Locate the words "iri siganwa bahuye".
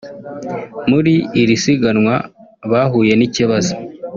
1.41-3.13